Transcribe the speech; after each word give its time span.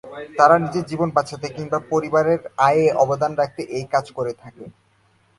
তারা 0.39 0.55
নিজের 0.63 0.85
জীবন 0.91 1.09
বাঁচাতে 1.17 1.47
কিংবা 1.55 1.79
পরিবারের 1.91 2.41
আয়ে 2.67 2.85
অবদান 3.03 3.31
রাখতে 3.35 3.61
এই 3.77 3.85
কাজ 3.93 4.05
করে 4.17 4.31
থাকে। 4.41 4.63